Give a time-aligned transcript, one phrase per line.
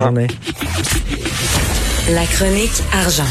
[0.00, 0.28] journée.
[2.14, 3.26] La chronique argent.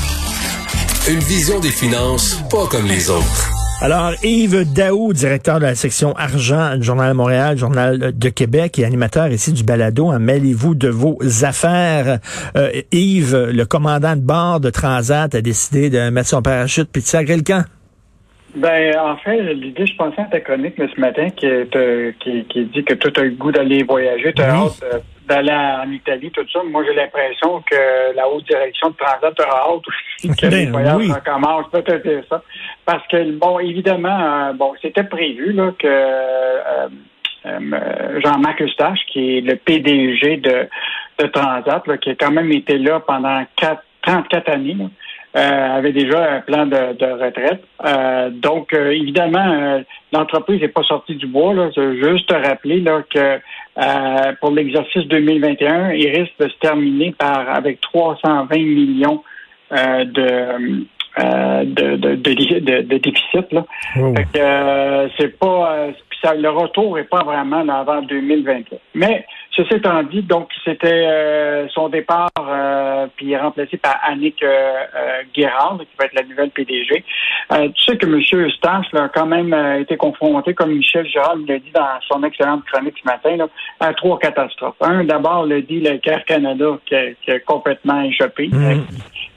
[1.10, 3.50] Une vision des finances pas comme les autres.
[3.82, 8.80] Alors, Yves Daou, directeur de la section argent du Journal de Montréal, Journal de Québec
[8.80, 12.20] et animateur ici du balado, hein, mêlez-vous de vos affaires.
[12.58, 17.02] Euh, Yves, le commandant de bord de Transat, a décidé de mettre son parachute puis
[17.02, 17.64] de sacrer le camp.
[18.58, 21.48] Ben, en fait, l'idée, je pensais à ta chronique ce matin qui,
[22.20, 25.52] qui, qui, dit que tu as le goût d'aller voyager, tu as hâte euh, d'aller
[25.52, 26.62] en Italie, tout ça.
[26.64, 30.72] Moi, j'ai l'impression que la haute direction de Transat a hâte aussi que les ben
[30.72, 31.70] voyages recommencent.
[31.72, 32.42] Peut-être ça.
[32.86, 36.88] Parce que, bon, évidemment, euh, bon, c'était prévu là, que euh,
[38.24, 40.68] Jean-Marc Eustache, qui est le PDG de,
[41.20, 44.78] de Transat, qui a quand même été là pendant 4, 34 années,
[45.36, 47.64] euh, avait déjà un plan de, retraite.
[47.86, 51.54] Euh, donc, euh, évidemment, l'entreprise n'est pas sortie du bois.
[51.54, 51.70] Là.
[51.76, 53.40] Juste rappeler là, que
[54.40, 59.24] pour l'exercice 2021, il risque de se terminer par avec 320 millions
[59.72, 60.86] de
[61.20, 63.52] de, de, de, déficit.
[63.52, 63.66] Là.
[65.18, 65.88] c'est pas
[66.22, 68.82] ça, le retour n'est pas vraiment avant 2024.
[68.96, 69.26] Mais
[69.58, 74.48] Ceci étant dit, donc c'était euh, son départ, euh, puis remplacé par Annick euh,
[74.96, 77.04] euh Guérard, qui va être la nouvelle PDG.
[77.50, 78.22] tu sais que M.
[78.46, 82.98] Eustache a quand même été confronté, comme Michel Gérard l'a dit dans son excellente chronique
[83.02, 83.48] ce matin,
[83.80, 84.76] à trois catastrophes.
[84.82, 88.50] Un, d'abord, le dit le Caire Canada qui a, complètement échappé.
[88.50, 88.84] Mmh.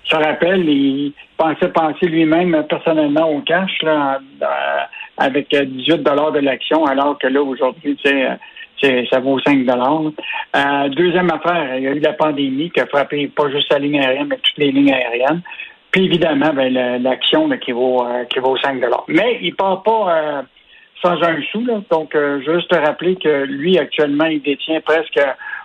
[0.05, 4.21] Je rappelle, il pensait penser lui-même personnellement au cash là,
[5.21, 8.39] avec 18 dollars de l'action, alors que là, aujourd'hui, tu sais
[9.11, 10.03] ça vaut 5 dollars.
[10.57, 13.79] Euh, deuxième affaire, il y a eu la pandémie qui a frappé pas juste la
[13.79, 15.43] ligne aérienne, mais toutes les lignes aériennes.
[15.91, 19.05] Puis évidemment, ben, l'action qui vaut euh, qui vaut 5 dollars.
[19.09, 20.43] Mais il part pas euh,
[21.03, 21.65] sans un sou.
[21.91, 25.21] Donc, juste rappeler que lui, actuellement, il détient presque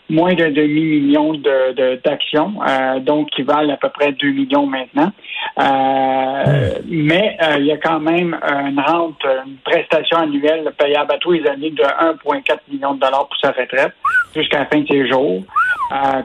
[0.09, 5.11] moins d'un demi-million de, d'actions, euh, donc qui valent à peu près 2 millions maintenant.
[5.59, 11.17] Euh, mais euh, il y a quand même une rente, une prestation annuelle payable à
[11.17, 13.93] tous les années de 1,4 million de dollars pour sa retraite
[14.35, 15.43] jusqu'à la fin de ses jours.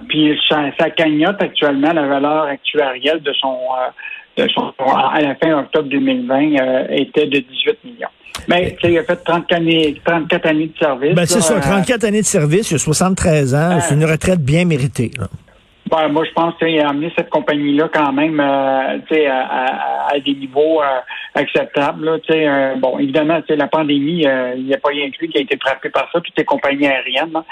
[0.08, 3.56] puis sa, cagnotte actuellement, la valeur actuarielle de son,
[4.54, 8.08] son à la fin octobre 2020 était de 18 millions.
[8.48, 11.14] Mais il a fait 30 années, 34 années de service.
[11.14, 13.80] Ben, c'est ça, 34 années de service, il a 73 ans.
[13.80, 15.10] c'est une retraite bien méritée.
[15.90, 18.98] Ben, moi, je pense qu'il a amené cette compagnie-là quand même euh,
[19.28, 21.00] à, à, des niveaux euh,
[21.34, 22.04] acceptables.
[22.04, 24.24] Là, euh, bon, évidemment, la pandémie,
[24.56, 26.44] il n'y a pas rien que lui qui a été frappé par ça, toutes les
[26.44, 27.42] compagnies aériennes.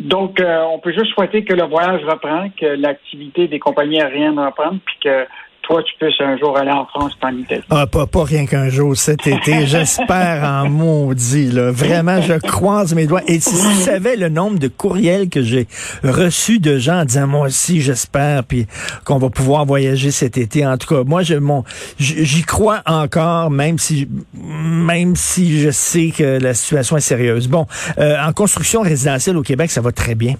[0.00, 4.78] donc, on peut juste souhaiter que le voyage reprend, que l'activité des compagnies aériennes reprenne,
[4.84, 5.26] puis que
[5.66, 7.62] toi, tu puisses un jour aller en France, pas en Italie.
[7.70, 9.66] Ah, pas, pas rien qu'un jour cet été.
[9.66, 11.70] J'espère en maudit, là.
[11.70, 13.22] Vraiment, je croise mes doigts.
[13.26, 15.66] Et si tu savais le nombre de courriels que j'ai
[16.04, 18.66] reçus de gens en disant, moi aussi, j'espère, puis
[19.04, 20.64] qu'on va pouvoir voyager cet été.
[20.64, 21.64] En tout cas, moi, je, mon,
[21.98, 27.48] j'y crois encore, même si, même si je sais que la situation est sérieuse.
[27.48, 27.66] Bon,
[27.98, 30.34] euh, en construction résidentielle au Québec, ça va très bien.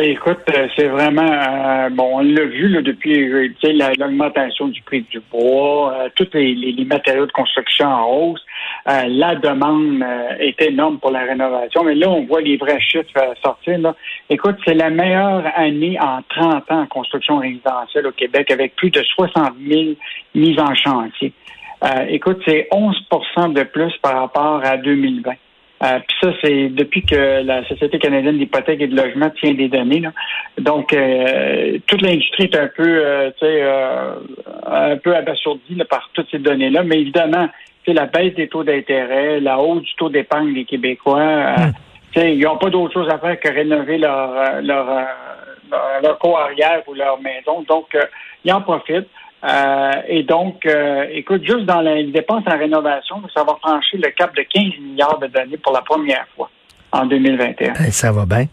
[0.00, 2.18] Écoute, euh, c'est vraiment euh, bon.
[2.18, 3.48] On l'a vu là, depuis euh,
[3.98, 8.44] l'augmentation du prix du bois, euh, tous les, matériaux de construction en hausse.
[8.84, 10.04] la demande
[10.40, 13.78] est énorme pour la rénovation, mais là, on voit les vrais chiffres sortir.
[13.78, 13.94] Là.
[14.28, 18.90] Écoute, c'est la meilleure année en 30 ans en construction résidentielle au Québec, avec plus
[18.90, 19.82] de 60 000
[20.34, 21.32] mises en chantier.
[22.08, 25.32] écoute, c'est 11% de plus par rapport à 2020.
[25.82, 29.68] Euh, puis ça, c'est depuis que la Société canadienne d'hypothèque et de logement tient des
[29.68, 30.02] données.
[30.58, 34.14] Donc, euh, toute l'industrie est un peu, euh, euh
[34.66, 36.82] un peu abasourdie par toutes ces données-là.
[36.82, 37.48] Mais évidemment,
[37.84, 41.54] c'est la baisse des taux d'intérêt, la hausse du taux d'épargne des Québécois.
[41.56, 41.72] Hmm.
[42.16, 44.86] Ils n'ont pas d'autre chose à faire que rénover leur leur,
[45.70, 47.62] leur, leur co-arrière ou leur maison.
[47.68, 47.94] Donc,
[48.44, 49.08] ils en profitent.
[49.44, 54.10] Euh, et donc, euh, écoute, juste dans les dépenses en rénovation, ça va franchir le
[54.10, 56.50] cap de 15 milliards de données pour la première fois
[56.92, 57.74] en 2021.
[57.86, 58.46] Eh, ça va bien.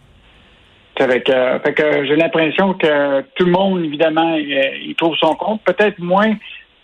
[0.99, 5.61] Avec, euh, fait que j'ai l'impression que tout le monde, évidemment, il, trouve son compte.
[5.63, 6.35] Peut-être moins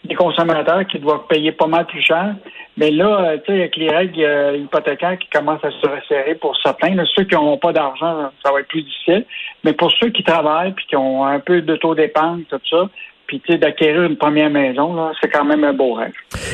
[0.04, 2.34] des consommateurs qui doivent payer pas mal plus cher.
[2.76, 6.96] Mais là, tu sais, avec les règles hypothécaires qui commencent à se resserrer pour certains,
[7.16, 9.26] ceux qui n'ont pas d'argent, ça va être plus difficile.
[9.64, 12.90] Mais pour ceux qui travaillent puis qui ont un peu de taux d'épargne, tout ça,
[13.30, 16.12] puis d'acquérir une première maison, là, c'est quand même un beau rêve.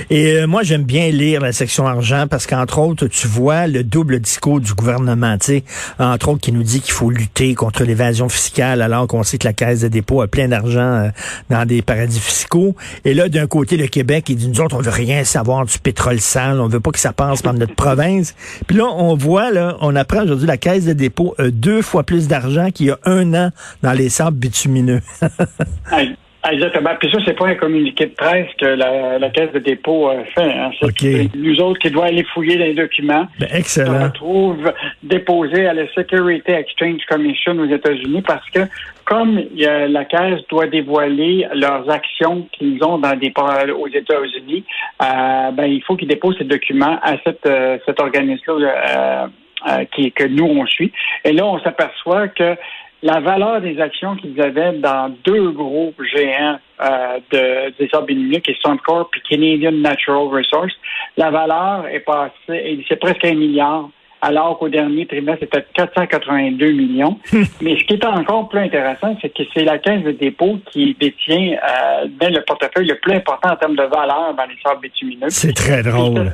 [0.10, 3.84] Et euh, moi, j'aime bien lire la section argent parce qu'entre autres, tu vois le
[3.84, 5.64] double discours du gouvernement, tu sais,
[6.00, 9.48] entre autres, qui nous dit qu'il faut lutter contre l'évasion fiscale alors qu'on sait que
[9.48, 11.10] la Caisse de dépôt a plein d'argent euh,
[11.50, 12.76] dans des paradis fiscaux.
[13.06, 15.80] Et là, d'un côté, le Québec, il dit, nous autres, on veut rien savoir du
[15.80, 18.36] pétrole sale, on veut pas que ça passe par notre province.
[18.68, 22.04] Puis là, on voit, là, on apprend aujourd'hui, la Caisse de dépôt a deux fois
[22.04, 23.52] plus d'argent qu'il y a un an
[23.82, 25.00] dans les sables bitumineux.
[26.52, 26.92] Exactement.
[27.00, 30.54] Puis ça, c'est pas un communiqué de presse que la, Caisse de dépôt a fait.
[30.54, 30.72] Hein.
[30.80, 33.28] C'est nous autres qui doivent aller fouiller les documents.
[33.40, 34.00] Ben, excellent.
[34.00, 38.62] Se retrouvent déposés à la Security Exchange Commission aux États-Unis parce que
[39.06, 43.32] comme la Caisse doit dévoiler leurs actions qu'ils ont dans des
[43.78, 44.64] aux États-Unis,
[45.02, 49.30] euh, ben il faut qu'ils déposent ces documents à cette, euh, cet organisme-là
[49.68, 50.92] euh, qui, que nous on suit.
[51.24, 52.56] Et là, on s'aperçoit que
[53.04, 58.54] la valeur des actions qu'ils avaient dans deux groupes géants euh, de, des arbres qui
[58.62, 60.74] sont Suncorp et Canadian Natural Resources,
[61.18, 63.90] la valeur est passée, c'est presque un milliard,
[64.22, 67.20] alors qu'au dernier trimestre, c'était 482 millions.
[67.62, 70.96] Mais ce qui est encore plus intéressant, c'est que c'est la caisse de dépôt qui
[71.00, 75.30] détient euh, le portefeuille le plus important en termes de valeur dans les sables bitumineux.
[75.30, 76.32] C'est très drôle.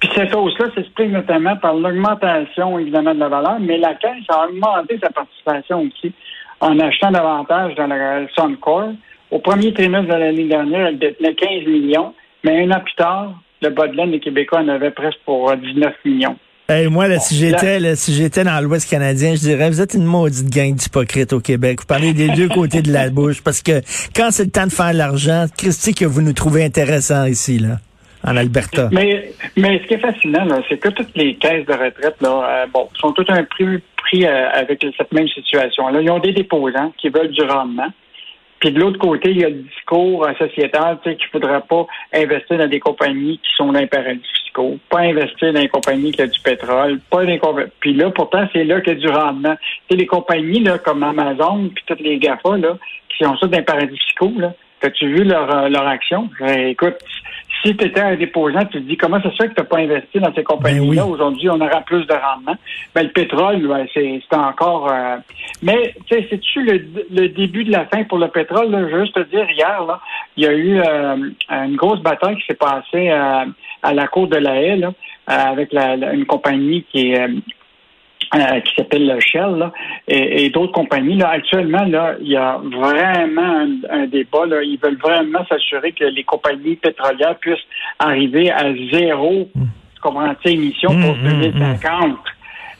[0.00, 4.46] Puis cette hausse-là s'explique notamment par l'augmentation, évidemment, de la valeur, mais la Caisse a
[4.46, 6.12] augmenté sa participation aussi
[6.60, 8.92] en achetant davantage dans la Suncore.
[9.30, 12.14] Au premier trimestre de l'année dernière, elle détenait 15 millions,
[12.44, 15.52] mais un an plus tard, le bas de laine des Québécois en avait presque pour
[15.54, 16.36] 19 millions.
[16.90, 20.48] moi, là, si j'étais, si j'étais dans l'Ouest canadien, je dirais, vous êtes une maudite
[20.48, 21.80] gang d'hypocrites au Québec.
[21.80, 23.80] Vous parlez des deux côtés de la bouche, parce que
[24.14, 27.78] quand c'est le temps de faire l'argent, Christy, que vous nous trouvez intéressant ici, là
[28.24, 28.88] en Alberta.
[28.92, 33.12] Mais, ce qui est fascinant, c'est que toutes les caisses de retraite, euh, bon, sont
[33.12, 36.00] toutes un prix pris euh, avec cette même situation-là.
[36.00, 37.88] Ils ont des déposants qui veulent du rendement.
[38.60, 41.86] Puis de l'autre côté, il y a le discours sociétal, tu qu'il ne faudrait pas
[42.12, 46.10] investir dans des compagnies qui sont dans les paradis fiscaux, pas investir dans des compagnies
[46.10, 47.40] qui ont du pétrole, pas des
[47.78, 49.54] Puis là, pourtant, c'est là qu'il y a du rendement.
[49.88, 52.76] Tu les compagnies là, comme Amazon, puis toutes les GAFA, là,
[53.08, 56.30] qui sont ça dans les paradis fiscaux, là, As-tu vu leur, euh, leur action?
[56.38, 56.96] Ben, écoute,
[57.62, 59.66] si tu étais un déposant, tu te dis comment ça se fait que tu n'as
[59.66, 61.02] pas investi dans ces compagnies-là?
[61.02, 62.56] Ben Aujourd'hui, on aura plus de rendement.
[62.94, 64.90] Ben, le pétrole, ben, c'est encore.
[64.90, 65.16] Euh,
[65.62, 68.70] mais, tu sais, c'est-tu le, le, début de la fin pour le pétrole?
[68.70, 68.80] Là?
[68.88, 70.00] Je veux juste te dire, hier, là,
[70.36, 74.36] il y a eu euh, une grosse bataille qui s'est passée à la cour de
[74.36, 74.92] la haie, là,
[75.26, 77.28] avec la, une compagnie qui est
[78.34, 79.72] euh, qui s'appelle Shell là,
[80.06, 81.16] et, d'autres compagnies.
[81.16, 84.46] Là, actuellement, là, il y a vraiment un, débat.
[84.46, 84.62] Là.
[84.62, 87.56] Ils veulent vraiment s'assurer que les compagnies pétrolières puissent
[87.98, 90.48] arriver à zéro mmh.
[90.48, 92.18] émissions pour 2050.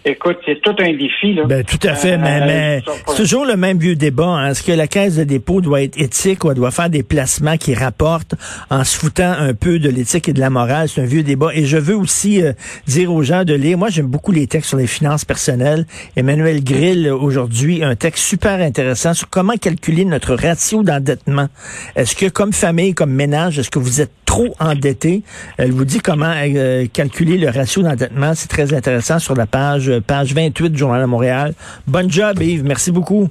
[0.05, 1.35] Écoute, c'est tout un défi.
[1.35, 1.45] Là.
[1.45, 4.27] Ben, tout à fait, mais, euh, mais c'est toujours le même vieux débat.
[4.27, 4.51] Hein.
[4.51, 7.57] Est-ce que la caisse de dépôt doit être éthique ou elle doit faire des placements
[7.57, 8.35] qui rapportent
[8.71, 10.89] en se foutant un peu de l'éthique et de la morale?
[10.89, 11.51] C'est un vieux débat.
[11.53, 12.53] Et je veux aussi euh,
[12.87, 13.77] dire aux gens de lire.
[13.77, 15.85] Moi, j'aime beaucoup les textes sur les finances personnelles.
[16.17, 21.49] Emmanuel Grill, aujourd'hui, un texte super intéressant sur comment calculer notre ratio d'endettement.
[21.97, 25.23] Est-ce que comme famille, comme ménage, est-ce que vous êtes trop endetté?
[25.57, 28.35] Elle vous dit comment euh, calculer le ratio d'endettement.
[28.35, 31.55] C'est très intéressant sur la page page 28 du Journal de Montréal.
[31.87, 32.63] Bonne job, Yves.
[32.63, 33.29] Merci beaucoup.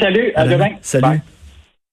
[0.00, 0.32] salut.
[0.34, 0.70] À, demain.
[0.82, 1.20] Salut.